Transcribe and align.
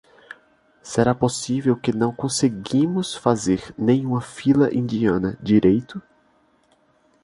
Será 0.81 1.13
possível 1.13 1.77
que 1.77 1.93
não 1.93 2.11
conseguimos 2.11 3.13
fazer 3.13 3.71
nem 3.77 4.03
uma 4.03 4.19
fila 4.19 4.73
indiana 4.73 5.37
direito? 5.39 6.01